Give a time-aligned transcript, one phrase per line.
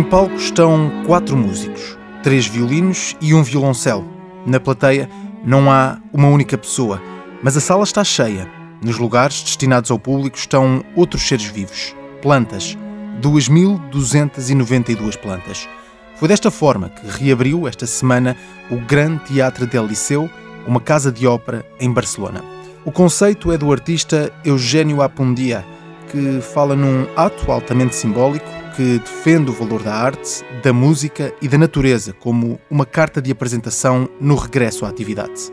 [0.00, 4.10] Em palco estão quatro músicos, três violinos e um violoncelo.
[4.46, 5.10] Na plateia
[5.44, 7.02] não há uma única pessoa,
[7.42, 8.48] mas a sala está cheia.
[8.82, 12.78] Nos lugares destinados ao público estão outros seres vivos, plantas,
[13.20, 15.68] 2.292 plantas.
[16.16, 18.34] Foi desta forma que reabriu esta semana
[18.70, 20.30] o Grande Teatro del Liceu,
[20.66, 22.42] uma casa de ópera em Barcelona.
[22.86, 25.62] O conceito é do artista Eugênio Apundia,
[26.10, 31.48] que fala num ato altamente simbólico que defende o valor da arte, da música e
[31.48, 35.52] da natureza como uma carta de apresentação no regresso à atividade.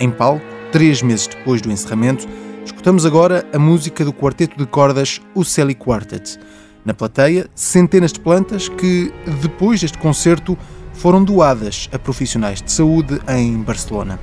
[0.00, 2.26] Em palco, três meses depois do encerramento,
[2.64, 5.42] escutamos agora a música do quarteto de cordas O
[5.74, 6.38] Quartet.
[6.84, 10.56] Na plateia, centenas de plantas que, depois deste concerto,
[10.92, 14.18] foram doadas a profissionais de saúde em Barcelona.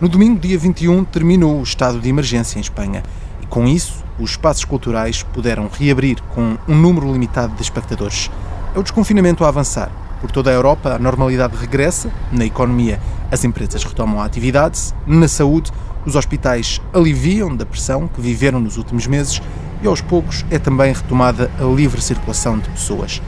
[0.00, 3.02] No domingo, dia 21, terminou o estado de emergência em Espanha
[3.42, 8.30] e, com isso, os espaços culturais puderam reabrir com um número limitado de espectadores.
[8.74, 9.90] É o desconfinamento a avançar.
[10.20, 12.10] Por toda a Europa, a normalidade regressa.
[12.32, 14.92] Na economia, as empresas retomam a atividade.
[15.06, 15.70] Na saúde,
[16.04, 19.40] os hospitais aliviam da pressão que viveram nos últimos meses
[19.82, 23.22] e, aos poucos, é também retomada a livre circulação de pessoas.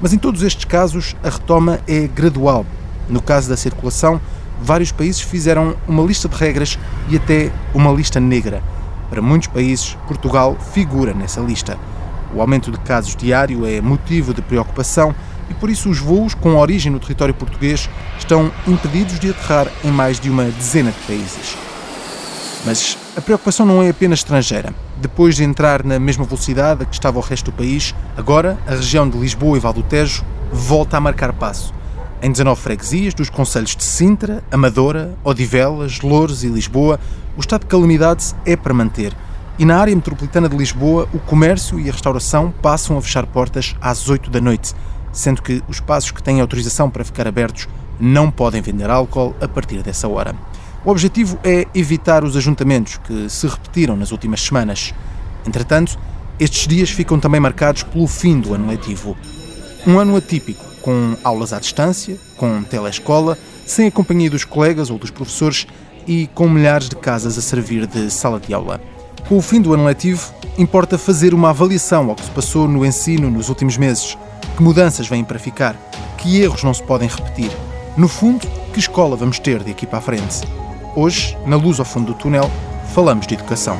[0.00, 2.64] Mas em todos estes casos, a retoma é gradual.
[3.08, 4.20] No caso da circulação,
[4.60, 8.62] vários países fizeram uma lista de regras e até uma lista negra.
[9.08, 11.78] Para muitos países, Portugal figura nessa lista.
[12.34, 15.14] O aumento de casos diário é motivo de preocupação
[15.48, 19.90] e por isso os voos com origem no território português estão impedidos de aterrar em
[19.90, 21.56] mais de uma dezena de países.
[22.64, 24.74] Mas a preocupação não é apenas estrangeira.
[24.96, 28.72] Depois de entrar na mesma velocidade a que estava o resto do país, agora a
[28.72, 31.72] região de Lisboa e Val do Tejo volta a marcar passo.
[32.20, 36.98] Em 19 freguesias dos concelhos de Sintra, Amadora, Odivelas, Louros e Lisboa,
[37.36, 39.14] o estado de calamidade é para manter.
[39.58, 43.74] E na área metropolitana de Lisboa, o comércio e a restauração passam a fechar portas
[43.80, 44.74] às 8 da noite,
[45.12, 49.48] sendo que os espaços que têm autorização para ficar abertos não podem vender álcool a
[49.48, 50.34] partir dessa hora.
[50.84, 54.94] O objetivo é evitar os ajuntamentos que se repetiram nas últimas semanas.
[55.46, 55.98] Entretanto,
[56.38, 59.16] estes dias ficam também marcados pelo fim do ano letivo.
[59.86, 64.98] Um ano atípico, com aulas à distância, com telescola, sem a companhia dos colegas ou
[64.98, 65.66] dos professores
[66.06, 68.80] e com milhares de casas a servir de sala de aula.
[69.28, 72.86] Com o fim do ano letivo, importa fazer uma avaliação ao que se passou no
[72.86, 74.16] ensino nos últimos meses.
[74.56, 75.74] Que mudanças vêm para ficar?
[76.16, 77.50] Que erros não se podem repetir?
[77.96, 80.42] No fundo, que escola vamos ter de aqui para a frente?
[80.94, 82.50] Hoje, na luz ao fundo do túnel,
[82.94, 83.78] falamos de educação.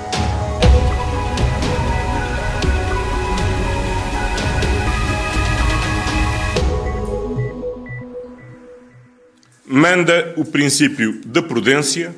[9.76, 12.16] Manda o princípio da prudência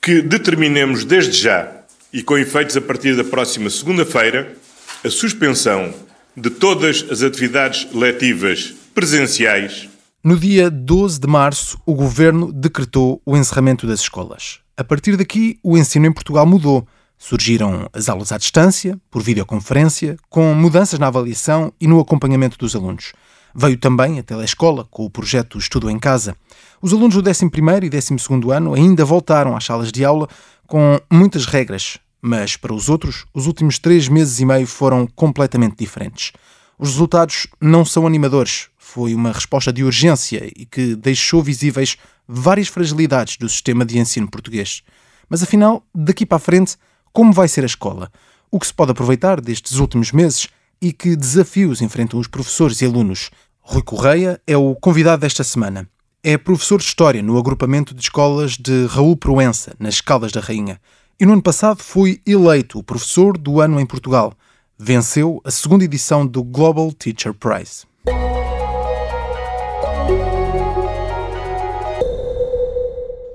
[0.00, 1.68] que determinemos desde já
[2.12, 4.56] e com efeitos a partir da próxima segunda-feira
[5.02, 5.92] a suspensão
[6.36, 9.88] de todas as atividades letivas presenciais.
[10.22, 14.60] No dia 12 de março, o governo decretou o encerramento das escolas.
[14.76, 16.86] A partir daqui, o ensino em Portugal mudou.
[17.18, 22.76] Surgiram as aulas à distância, por videoconferência, com mudanças na avaliação e no acompanhamento dos
[22.76, 23.12] alunos.
[23.54, 26.36] Veio também a telescola, com o projeto Estudo em Casa.
[26.82, 30.28] Os alunos do 11º e 12º ano ainda voltaram às salas de aula
[30.66, 35.76] com muitas regras, mas para os outros, os últimos três meses e meio foram completamente
[35.76, 36.32] diferentes.
[36.76, 38.68] Os resultados não são animadores.
[38.76, 44.28] Foi uma resposta de urgência e que deixou visíveis várias fragilidades do sistema de ensino
[44.28, 44.82] português.
[45.28, 46.76] Mas afinal, daqui para a frente,
[47.12, 48.10] como vai ser a escola?
[48.50, 50.48] O que se pode aproveitar destes últimos meses
[50.80, 53.30] e que desafios enfrentam os professores e alunos?
[53.66, 55.88] Rui Correia é o convidado desta semana.
[56.22, 60.78] É professor de História no agrupamento de escolas de Raul Proença, nas Caldas da Rainha.
[61.18, 64.34] E no ano passado foi eleito o professor do ano em Portugal.
[64.78, 67.86] Venceu a segunda edição do Global Teacher Prize.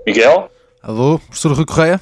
[0.05, 0.51] Miguel?
[0.83, 1.99] Alô, professor Rui Correia?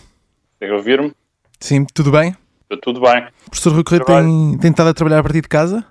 [0.59, 1.13] Consegue ouvir-me?
[1.61, 2.35] Sim, tudo bem?
[2.81, 3.25] Tudo bem.
[3.45, 5.85] O professor Rui Correia tem, tem estado a trabalhar a partir de casa?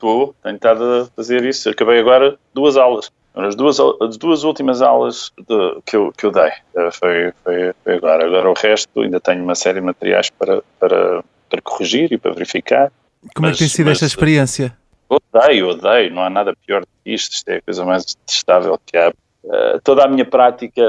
[0.00, 1.68] Estou, tenho estado a fazer isso.
[1.68, 3.12] Acabei agora duas aulas.
[3.34, 7.74] As duas, as duas últimas aulas de, que, eu, que eu dei eh, foi, foi,
[7.84, 8.24] foi, agora.
[8.24, 12.32] Agora o resto ainda tenho uma série de materiais para, para, para corrigir e para
[12.32, 12.90] verificar.
[13.34, 14.74] Como mas, é que tem sido mas, esta experiência?
[15.06, 18.80] Odeio, odeio, não há nada pior do que isto, isto é a coisa mais detestável
[18.86, 19.12] que há.
[19.44, 20.82] Uh, toda a minha prática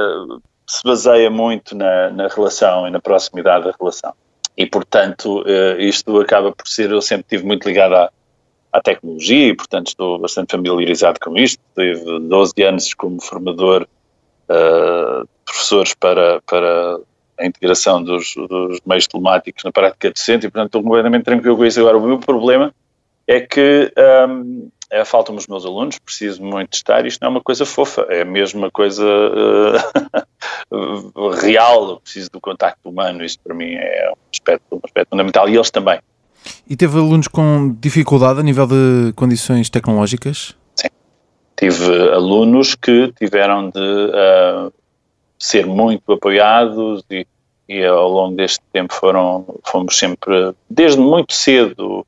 [0.65, 4.13] se baseia muito na, na relação e na proximidade da relação.
[4.55, 8.09] E, portanto, uh, isto acaba por ser, eu sempre estive muito ligado à,
[8.71, 11.61] à tecnologia e, portanto, estou bastante familiarizado com isto.
[11.75, 13.87] Tive 12 anos como formador
[14.49, 16.99] uh, de professores para, para
[17.37, 21.65] a integração dos, dos meios telemáticos na prática docente e, portanto, estou completamente tranquilo com
[21.65, 21.79] isso.
[21.79, 22.73] Agora, o meu problema
[23.27, 23.91] é que
[24.29, 27.05] um, é, faltam os meus alunos, preciso muito estar.
[27.05, 29.05] Isto não é uma coisa fofa, é mesmo uma coisa
[30.69, 31.91] uh, real.
[31.91, 33.23] Eu preciso do contacto humano.
[33.23, 35.99] Isto para mim é um aspecto, um aspecto fundamental e eles também.
[36.69, 40.55] E teve alunos com dificuldade a nível de condições tecnológicas?
[40.75, 40.87] Sim.
[41.57, 44.73] Tive alunos que tiveram de uh,
[45.37, 47.25] ser muito apoiados e,
[47.67, 52.05] e, ao longo deste tempo foram, fomos sempre, desde muito cedo,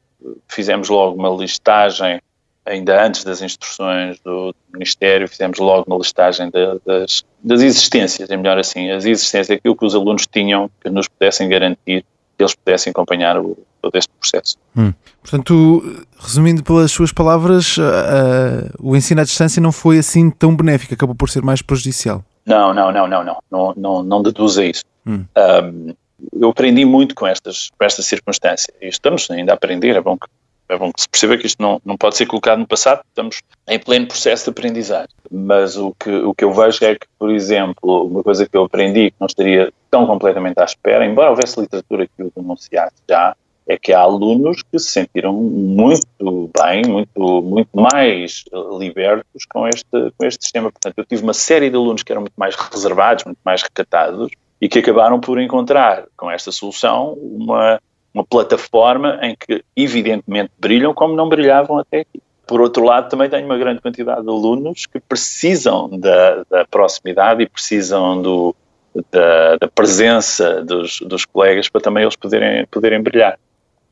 [0.47, 2.21] fizemos logo uma listagem,
[2.65, 8.37] ainda antes das instruções do Ministério, fizemos logo uma listagem de, das, das existências, é
[8.37, 12.05] melhor assim, as existências, aquilo que os alunos tinham que nos pudessem garantir
[12.37, 14.57] que eles pudessem acompanhar o, todo este processo.
[14.75, 14.93] Hum.
[15.21, 20.93] Portanto, resumindo pelas suas palavras, uh, o ensino à distância não foi assim tão benéfico,
[20.93, 22.23] acabou por ser mais prejudicial.
[22.45, 24.85] Não, não, não, não, não, não, não, não deduza isso.
[25.05, 25.25] Hum.
[25.37, 25.93] Um,
[26.39, 30.17] eu aprendi muito com estas, com esta circunstância e estamos ainda a aprender, é bom
[30.17, 30.27] que
[30.69, 33.41] é bom que se perceba que isto não, não pode ser colocado no passado, estamos
[33.67, 35.09] em pleno processo de aprendizagem.
[35.29, 38.63] Mas o que, o que eu vejo é que, por exemplo, uma coisa que eu
[38.63, 43.35] aprendi que não estaria tão completamente à espera, embora houvesse literatura que o denunciasse já,
[43.67, 48.43] é que há alunos que se sentiram muito bem, muito, muito mais
[48.77, 50.71] libertos com este, com este sistema.
[50.71, 54.29] Portanto, eu tive uma série de alunos que eram muito mais reservados, muito mais recatados
[54.61, 57.81] e que acabaram por encontrar com esta solução uma,
[58.13, 62.21] uma plataforma em que evidentemente brilham como não brilhavam até aqui.
[62.45, 67.41] Por outro lado, também tenho uma grande quantidade de alunos que precisam da, da proximidade
[67.41, 68.55] e precisam do,
[69.11, 73.39] da, da, presença dos, dos colegas para também eles poderem, poderem brilhar.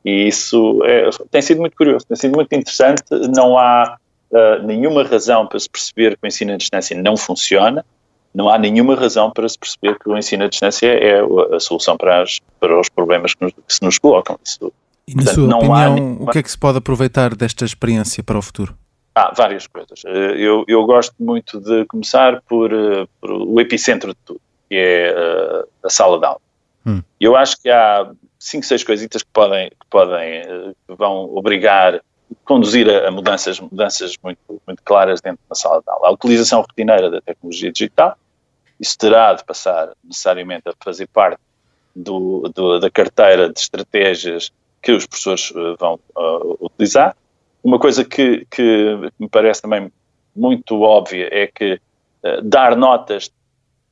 [0.03, 3.03] E isso é, tem sido muito curioso, tem sido muito interessante.
[3.36, 3.98] Não há
[4.31, 7.86] uh, nenhuma razão para se perceber que o ensino à distância não funciona,
[8.33, 11.21] não há nenhuma razão para se perceber que o ensino à distância é
[11.53, 14.39] a solução para, as, para os problemas que, nos, que, se nos colocam.
[14.44, 14.74] Isso,
[15.07, 16.24] e na portanto, sua opinião, nenhuma...
[16.24, 18.75] o que é que se pode aproveitar desta experiência para o futuro?
[19.13, 20.01] Há várias coisas.
[20.06, 24.39] Eh, eu, eu gosto muito de começar por, eh, por o epicentro de tudo,
[24.69, 25.13] que é
[25.83, 26.39] a sala de aula.
[26.86, 27.01] Hum.
[27.19, 28.09] Eu acho que há
[28.41, 32.01] cinco, seis coisitas que podem, que podem, eh, que vão obrigar,
[32.43, 36.07] conduzir a, mudanças, mudanças muito, muito claras dentro da sala de aula.
[36.07, 38.17] A utilização rotineira da tecnologia digital,
[38.79, 41.39] isso terá de passar necessariamente a fazer parte
[41.95, 44.51] do, do, da carteira de estratégias
[44.81, 47.15] que os professores uh, vão uh, utilizar.
[47.63, 49.91] Uma coisa que, que me parece também
[50.35, 51.73] muito óbvia é que
[52.23, 53.31] uh, dar notas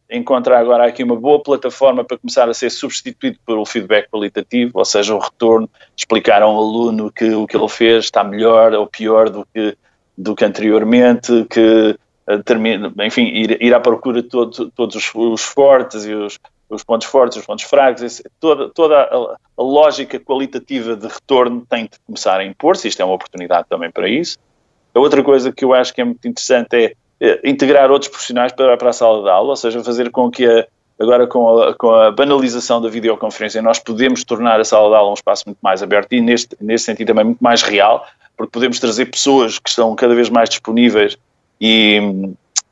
[0.10, 4.86] encontrar agora aqui uma boa plataforma para começar a ser substituído pelo feedback qualitativo, ou
[4.86, 8.88] seja, o retorno, explicar a um aluno que o que ele fez está melhor ou
[8.88, 9.78] pior do que,
[10.18, 11.96] do que anteriormente, que
[12.28, 16.40] eh, termina, enfim, ir, ir à procura de todo, todos os, os, fortes e os,
[16.70, 21.86] os pontos fortes, os pontos fracos, toda, toda a, a, lógica qualitativa de retorno tem
[21.86, 24.38] de começar a impor-se, isto é uma oportunidade também para isso.
[24.94, 26.94] A outra coisa que eu acho que é muito interessante é
[27.44, 30.66] integrar outros profissionais para, para a sala de aula, ou seja, fazer com que a,
[31.00, 35.12] agora com a, com a, banalização da videoconferência nós podemos tornar a sala de aula
[35.12, 38.06] um espaço muito mais aberto e neste, neste sentido também muito mais real,
[38.38, 41.18] porque podemos trazer pessoas que estão cada vez mais disponíveis
[41.60, 42.02] e,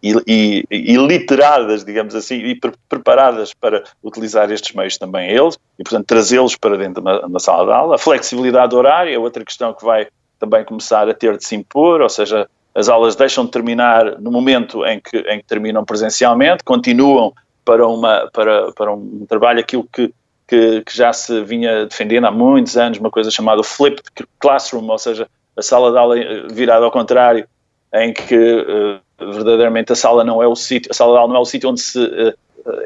[0.02, 5.58] e, e, e literadas, digamos assim, e pre preparadas para utilizar estes meios também eles,
[5.78, 7.96] e portanto trazê-los para dentro da, da sala de aula.
[7.96, 10.08] A flexibilidade horária é outra questão que vai
[10.40, 14.32] também começar a ter de se impor, ou seja, as aulas deixam de terminar no
[14.32, 17.34] momento em que, em que terminam presencialmente, continuam
[17.66, 20.14] para, uma, para, para um trabalho, aquilo que,
[20.48, 24.04] que, que, já se vinha defendendo há muitos anos, uma coisa chamada flipped
[24.38, 26.16] classroom, ou seja, a sala de aula
[26.52, 27.48] virada ao contrário,
[27.96, 31.40] em que uh, verdadeiramente a sala não é o sítio, a sala de aula não
[31.40, 32.34] é o sítio onde se uh,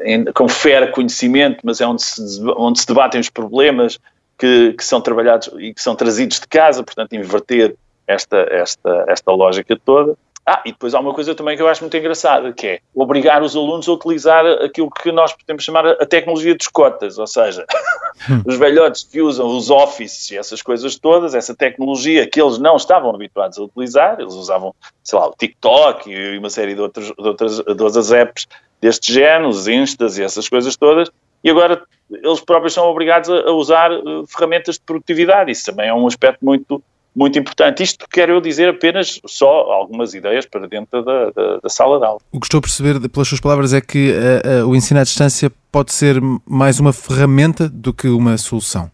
[0.04, 4.00] em, confere conhecimento, mas é onde se, onde se debatem os problemas
[4.38, 7.76] que, que são trabalhados e que são trazidos de casa, portanto, inverter
[8.12, 10.16] esta, esta, esta lógica toda.
[10.44, 13.42] Ah, e depois há uma coisa também que eu acho muito engraçada, que é obrigar
[13.44, 17.64] os alunos a utilizar aquilo que nós podemos chamar a tecnologia dos cotas, ou seja,
[18.44, 22.74] os velhotes que usam os offices e essas coisas todas, essa tecnologia que eles não
[22.74, 27.06] estavam habituados a utilizar, eles usavam, sei lá, o TikTok e uma série de, outros,
[27.06, 28.48] de, outras, de outras apps
[28.80, 31.08] deste género, os Instas e essas coisas todas,
[31.44, 35.50] e agora eles próprios são obrigados a, a usar uh, ferramentas de produtividade.
[35.50, 36.82] Isso também é um aspecto muito,
[37.14, 37.82] muito importante.
[37.82, 42.06] Isto quero eu dizer apenas só algumas ideias para dentro da, da, da sala de
[42.06, 42.20] aula.
[42.32, 45.04] O que estou a perceber pelas suas palavras é que uh, uh, o ensino à
[45.04, 48.90] distância pode ser mais uma ferramenta do que uma solução.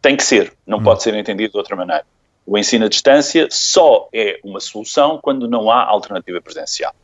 [0.00, 0.82] Tem que ser, não hum.
[0.82, 2.04] pode ser entendido de outra maneira.
[2.46, 6.94] O ensino à distância só é uma solução quando não há alternativa presencial.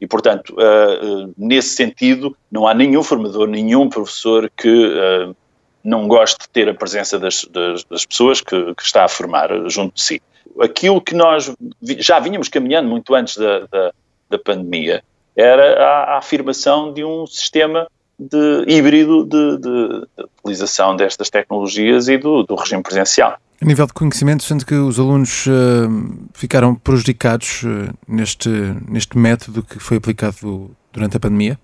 [0.00, 5.34] E, portanto, uh, uh, nesse sentido, não há nenhum formador, nenhum professor que uh,
[5.84, 9.48] não goste de ter a presença das, das, das pessoas que, que, está a formar
[9.68, 10.22] junto de si.
[10.60, 11.52] Aquilo que nós
[11.98, 13.92] já vínhamos caminhando muito antes da, da,
[14.30, 15.02] da pandemia
[15.36, 22.08] era a, a, afirmação de um sistema de híbrido de, de, de utilização destas tecnologias
[22.08, 23.38] e do, do regime presencial.
[23.60, 28.48] A nível de conhecimento, sendo que os alunos uh, ficaram prejudicados uh, neste,
[28.88, 31.58] neste método que foi aplicado durante a pandemia?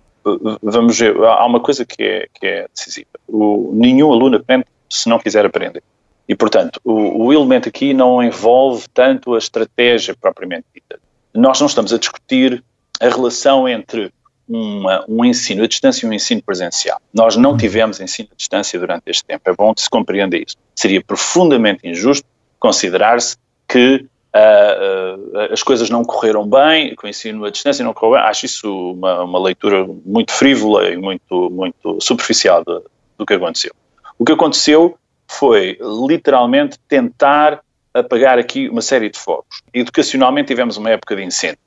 [0.63, 3.09] Vamos ver, há uma coisa que é, que é decisiva.
[3.27, 5.83] O, nenhum aluno aprende se não quiser aprender.
[6.29, 11.01] E, portanto, o, o elemento aqui não envolve tanto a estratégia propriamente dita.
[11.33, 12.63] Nós não estamos a discutir
[13.01, 14.13] a relação entre
[14.49, 17.01] uma, um ensino à distância e um ensino presencial.
[17.13, 19.43] Nós não tivemos ensino à distância durante este tempo.
[19.49, 20.57] É bom que se compreenda isso.
[20.75, 22.27] Seria profundamente injusto
[22.59, 23.37] considerar-se
[23.69, 28.21] que uh, uh, as coisas não correram bem, que o ensino à distância não correu
[28.21, 28.29] bem.
[28.29, 32.81] Acho isso uma, uma leitura muito frívola e muito, muito superficial de,
[33.17, 33.73] do que aconteceu.
[34.19, 37.61] O que aconteceu foi literalmente tentar
[37.93, 39.63] apagar aqui uma série de fogos.
[39.73, 41.59] Educacionalmente tivemos uma época de incêndio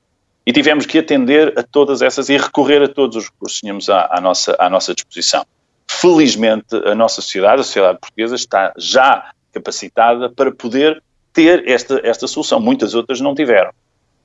[0.45, 3.89] e tivemos que atender a todas essas e recorrer a todos os recursos que tínhamos
[3.89, 5.45] à, à, nossa, à nossa disposição.
[5.87, 11.01] Felizmente, a nossa sociedade, a sociedade portuguesa, está já capacitada para poder
[11.33, 12.59] ter esta, esta solução.
[12.59, 13.71] Muitas outras não tiveram.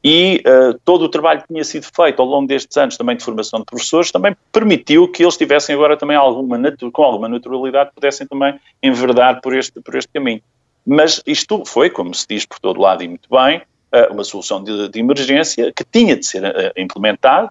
[0.05, 3.25] E uh, todo o trabalho que tinha sido feito ao longo destes anos também de
[3.25, 6.61] formação de professores também permitiu que eles tivessem agora também alguma
[6.93, 10.41] com alguma naturalidade pudessem também enverdar por este, por este caminho.
[10.87, 13.63] Mas isto foi, como se diz por todo lado e muito bem,
[14.11, 17.51] uma solução de, de, emergência que tinha de ser uh, implementado,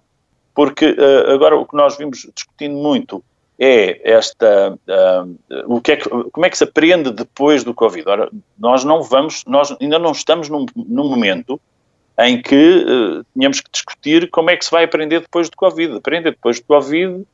[0.53, 3.23] porque uh, agora o que nós vimos discutindo muito
[3.57, 8.07] é esta uh, o que é que, como é que se aprende depois do Covid.
[8.07, 11.59] Ora, nós não vamos, nós ainda não estamos num, num momento
[12.19, 15.95] em que uh, tínhamos que discutir como é que se vai aprender depois do Covid.
[15.95, 17.25] Aprender depois do Covid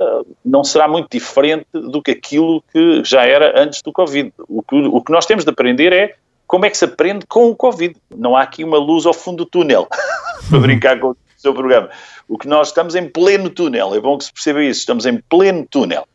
[0.00, 4.32] uh, não será muito diferente do que aquilo que já era antes do Covid.
[4.48, 6.16] O que, o que nós temos de aprender é
[6.46, 7.94] como é que se aprende com o Covid.
[8.14, 9.86] Não há aqui uma luz ao fundo do túnel,
[10.48, 11.16] para brincar com o
[11.46, 11.88] seu programa.
[12.28, 15.18] O que nós estamos em pleno túnel, é bom que se perceba isso, estamos em
[15.28, 16.06] pleno túnel.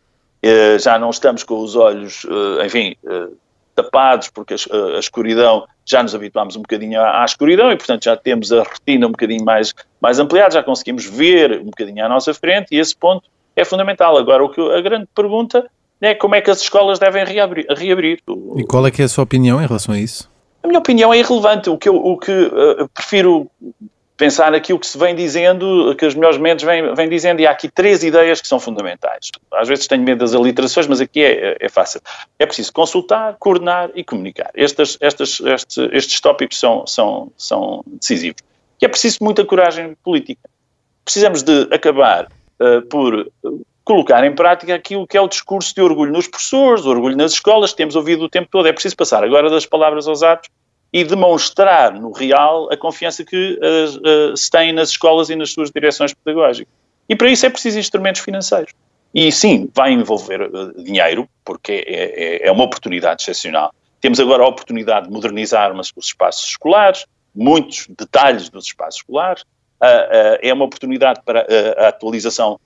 [0.44, 3.36] Uh, já não estamos com os olhos, uh, enfim, uh,
[3.76, 8.18] tapados, porque a, escuridão, já nos habituámos um bocadinho à, à, escuridão e, portanto, já
[8.18, 12.34] temos a retina um bocadinho mais, mais ampliada, já conseguimos ver um bocadinho à nossa
[12.34, 14.18] frente e esse ponto é fundamental.
[14.18, 15.70] Agora, o que, a grande pergunta
[16.02, 17.66] é como é que as escolas devem reabrir.
[17.70, 18.20] reabrir.
[18.58, 20.30] E qual é que é a sua opinião em relação a isso?
[20.64, 21.70] A minha opinião é irrelevante.
[21.70, 23.50] O que eu, o que, uh, prefiro
[24.22, 27.50] pensar naquilo que se vem dizendo, que os melhores mentes vêm, vêm dizendo, e há
[27.50, 29.32] aqui três ideias que são fundamentais.
[29.52, 32.00] Às vezes tenho medo das aliterações, mas aqui é, é fácil.
[32.38, 34.52] É preciso consultar, coordenar e comunicar.
[34.54, 38.44] Estes, estes, estes, estes tópicos são, são, são decisivos.
[38.80, 40.48] E é preciso muita coragem política.
[41.04, 42.28] Precisamos de acabar
[42.60, 43.28] uh, por
[43.84, 47.72] colocar em prática aquilo que é o discurso de orgulho nos professores, orgulho nas escolas,
[47.72, 48.68] que temos ouvido o tempo todo.
[48.68, 50.48] É preciso passar agora das palavras aos atos
[50.94, 55.52] e demonstrar no real a confiança que uh, uh, se tem nas escolas e nas
[55.52, 56.74] suas direções pedagógicas.
[57.08, 58.74] E para isso é preciso instrumentos financeiros.
[59.14, 63.74] E sim, vai envolver uh, dinheiro, porque é, é, é, uma oportunidade excepcional.
[64.02, 69.44] Temos agora a oportunidade de modernizar os espaços escolares, muitos detalhes dos espaços escolares.
[70.42, 71.46] é uma oportunidade para
[71.78, 72.60] a atualização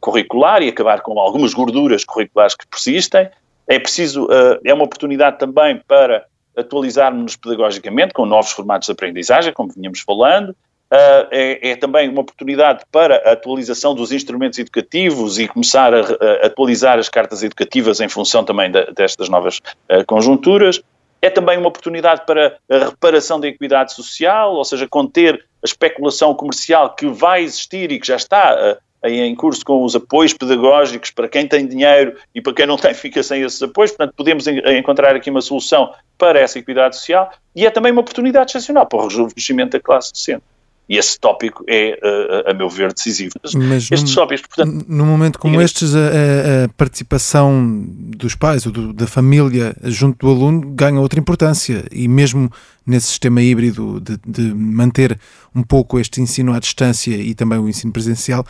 [0.00, 3.30] curricular e acabar com algumas gorduras curriculares que persistem.
[3.68, 4.28] É preciso,
[4.64, 10.50] é uma oportunidade também para atualizarmos-nos pedagogicamente com novos formatos de aprendizagem, como vinhamos falando.
[10.92, 16.00] Uh, é, é, também uma oportunidade para a atualização dos instrumentos educativos e começar a,
[16.00, 20.82] a atualizar as cartas educativas em função também de, destas novas uh, conjunturas.
[21.22, 26.34] É também uma oportunidade para a reparação da equidade social, ou seja, conter a especulação
[26.34, 31.10] comercial que vai existir e que já está uh, em curso com os apoios pedagógicos
[31.10, 34.46] para quem tem dinheiro e para quem não tem fica sem esses apoios, portanto podemos
[34.46, 38.98] encontrar aqui uma solução para essa equidade social e é também uma oportunidade excepcional para
[38.98, 40.42] o rejuvenescimento da classe docente.
[40.90, 41.96] E esse tópico é,
[42.44, 43.34] a, a meu ver, decisivo.
[43.54, 44.84] Mas Estes num, tópicos, portanto...
[44.88, 50.32] Num momento como estes, a, a, participação dos pais ou do, da família junto do
[50.32, 52.50] aluno ganha outra importância e mesmo
[52.84, 55.16] nesse sistema híbrido de, de manter
[55.54, 58.44] um pouco este ensino à distância e também o ensino presencial,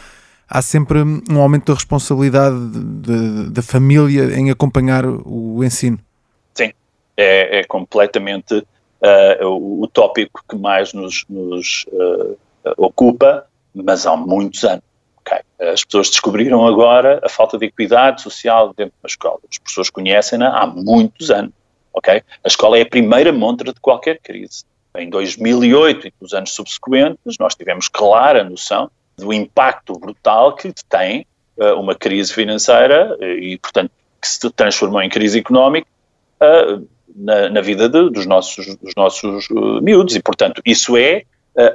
[0.50, 0.99] há sempre
[1.30, 2.57] um aumento da responsabilidade
[3.50, 5.99] da família em acompanhar o ensino.
[6.52, 6.73] Sim,
[7.16, 12.37] é, é completamente uh, o, o, tópico que mais nos, nos uh,
[12.76, 14.83] ocupa, mas há muitos anos.
[15.21, 15.38] Okay.
[15.73, 19.38] As pessoas descobriram agora a falta de equidade social dentro da escola.
[19.49, 21.52] As pessoas conhecem-na há muitos anos.
[21.92, 22.23] Okay?
[22.42, 24.64] A escola é a primeira montra de qualquer crise.
[24.97, 28.90] Em 2008 e nos anos subsequentes, nós tivemos clara noção
[29.21, 35.00] do impacto brutal que tem uh, uma crise financeira uh, e, portanto, que se transformou
[35.03, 35.89] em crise económica
[36.43, 39.49] uh, na, na, vida de, dos nossos, dos nossos
[39.83, 40.15] miúdos.
[40.15, 41.25] E, portanto, isso é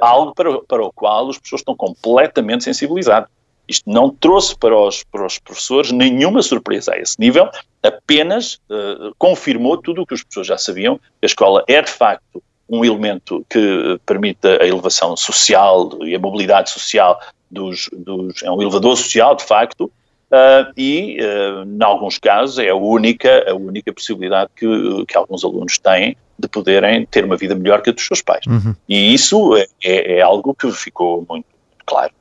[0.00, 3.28] algo para, para o qual as pessoas estão completamente sensibilizadas.
[3.68, 7.48] Isto não trouxe para os, para os professores nenhuma surpresa a esse nível,
[7.82, 12.42] apenas uh, confirmou tudo o que as pessoas já sabiam, a escola é de facto
[12.68, 18.60] um elemento que permite a elevação social e a mobilidade social dos, dos é um
[18.60, 19.84] elevador social de facto
[20.30, 24.66] uh, e uh, em alguns casos é a única a única possibilidade que,
[25.06, 28.44] que alguns alunos têm de poderem ter uma vida melhor que a dos seus pais
[28.46, 28.74] uhum.
[28.88, 31.46] e isso é, é, é algo que ficou muito
[31.84, 32.12] claro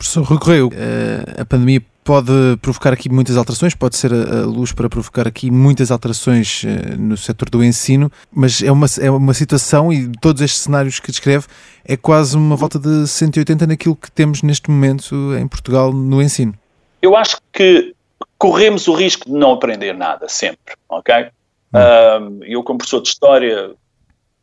[0.00, 4.72] Professor Rui Correio, eh, a pandemia pode provocar aqui muitas alterações, pode ser a luz
[4.72, 9.34] para provocar aqui muitas alterações eh, no setor do ensino, mas é uma, é uma
[9.34, 11.46] situação, e todos estes cenários que descreve,
[11.84, 16.54] é quase uma volta de 180 naquilo que temos neste momento em Portugal no ensino.
[17.02, 17.94] Eu acho que
[18.38, 21.28] corremos o risco de não aprender nada, sempre, ok?
[21.72, 22.40] Hum.
[22.42, 23.72] eu, como professor de História,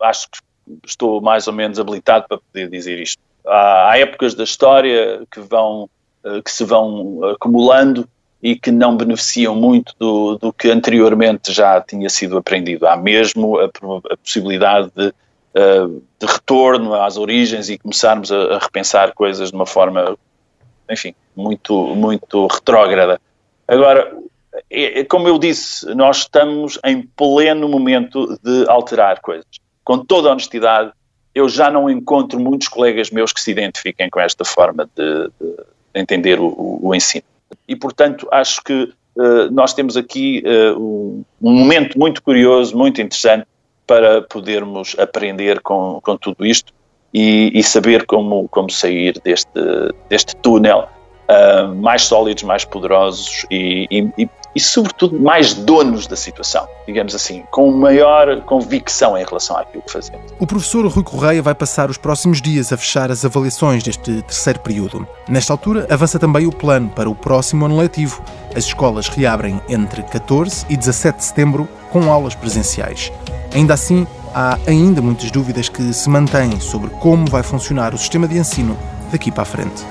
[0.01, 0.39] acho que
[0.85, 5.89] estou mais ou menos habilitado para poder dizer isto há, épocas da história que vão
[6.43, 8.07] que se vão acumulando
[8.41, 12.87] e que não beneficiam muito do, do que anteriormente já tinha sido aprendido.
[12.87, 15.13] Há mesmo a, a possibilidade de,
[15.55, 15.87] eh,
[16.19, 20.15] de, retorno às origens e começarmos a, a, repensar coisas de uma forma,
[20.89, 23.19] enfim, muito, muito retrógrada.
[23.67, 24.15] Agora,
[24.69, 29.47] é, é, como eu disse, nós estamos em pleno momento de alterar coisas.
[29.83, 30.91] Com toda a honestidade,
[31.33, 35.55] eu já não encontro muitos colegas meus que se identifiquem com esta forma de, de
[35.99, 37.23] entender o, o, ensino.
[37.67, 43.45] E, portanto, acho que uh, nós temos aqui uh, um, momento muito curioso, muito interessante,
[43.85, 46.73] para podermos aprender com, com tudo isto
[47.13, 49.49] e, e saber como, como sair deste,
[50.09, 50.89] deste túnel
[51.27, 57.43] uh, mais sólidos, mais poderosos e, e, e, sobretudo, mais donos da situação, digamos assim,
[57.51, 60.21] com maior convicção em relação àquilo que fazemos.
[60.39, 64.59] O professor Rui Correia vai passar os próximos dias a fechar as avaliações deste terceiro
[64.59, 65.07] período.
[65.27, 68.23] Nesta altura, avança também o plano para o próximo ano letivo.
[68.55, 73.11] As escolas reabrem entre 14 e 17 de setembro com aulas presenciais.
[73.53, 78.27] Ainda assim, há ainda muitas dúvidas que se mantêm sobre como vai funcionar o sistema
[78.27, 78.77] de ensino
[79.11, 79.83] daqui para a frente.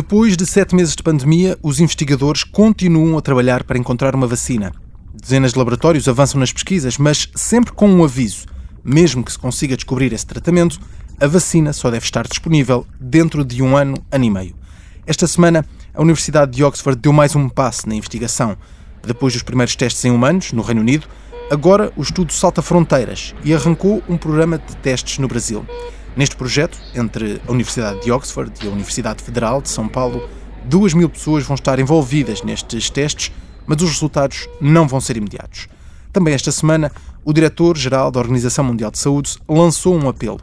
[0.00, 4.72] Depois de sete meses de pandemia, os investigadores continuam a trabalhar para encontrar uma vacina.
[5.12, 8.46] Dezenas de laboratórios avançam nas pesquisas, mas sempre com um aviso:
[8.84, 10.78] mesmo que se consiga descobrir esse tratamento,
[11.20, 14.54] a vacina só deve estar disponível dentro de um ano, ano e meio.
[15.04, 18.56] Esta semana, a Universidade de Oxford deu mais um passo na investigação.
[19.04, 21.08] Depois dos primeiros testes em humanos, no Reino Unido,
[21.50, 25.66] agora o estudo salta fronteiras e arrancou um programa de testes no Brasil.
[26.18, 30.28] Neste projeto, entre a Universidade de Oxford e a Universidade Federal de São Paulo,
[30.64, 33.30] duas mil pessoas vão estar envolvidas nestes testes,
[33.64, 35.68] mas os resultados não vão ser imediatos.
[36.12, 36.90] Também esta semana,
[37.24, 40.40] o diretor-geral da Organização Mundial de Saúde lançou um apelo.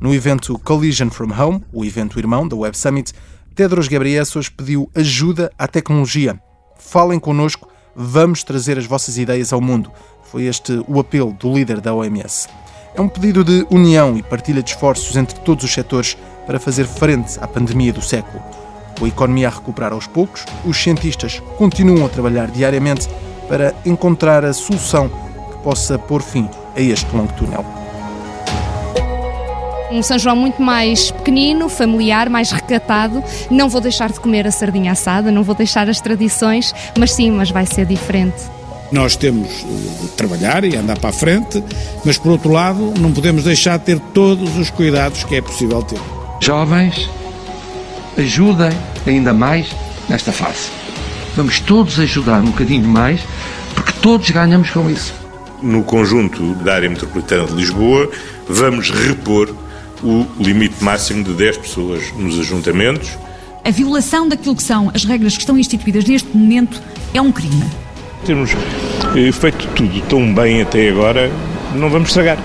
[0.00, 3.12] No evento Collision from Home, o evento irmão da Web Summit,
[3.52, 6.40] Tedros Ghebreyesus pediu ajuda à tecnologia.
[6.78, 9.90] Falem connosco, vamos trazer as vossas ideias ao mundo.
[10.30, 12.48] Foi este o apelo do líder da OMS.
[12.96, 16.86] É um pedido de união e partilha de esforços entre todos os setores para fazer
[16.86, 18.42] frente à pandemia do século.
[18.98, 23.06] Com a economia a recuperar aos poucos, os cientistas continuam a trabalhar diariamente
[23.48, 27.66] para encontrar a solução que possa pôr fim a este longo túnel.
[29.90, 33.22] Um São João muito mais pequenino, familiar, mais recatado.
[33.50, 37.30] Não vou deixar de comer a sardinha assada, não vou deixar as tradições, mas sim,
[37.30, 38.55] mas vai ser diferente.
[38.92, 41.62] Nós temos de trabalhar e andar para a frente,
[42.04, 45.82] mas por outro lado, não podemos deixar de ter todos os cuidados que é possível
[45.82, 45.98] ter.
[46.40, 47.08] Jovens,
[48.16, 48.70] ajudem
[49.06, 49.68] ainda mais
[50.08, 50.70] nesta fase.
[51.34, 53.20] Vamos todos ajudar um bocadinho mais,
[53.74, 55.12] porque todos ganhamos com isso.
[55.60, 58.08] No conjunto da área metropolitana de Lisboa,
[58.48, 59.54] vamos repor
[60.02, 63.10] o limite máximo de 10 pessoas nos ajuntamentos.
[63.64, 66.80] A violação daquilo que são as regras que estão instituídas neste momento
[67.12, 67.64] é um crime
[68.26, 68.52] temos
[69.16, 71.30] eh, feito tudo tão bem até agora,
[71.74, 72.38] não vamos estragar.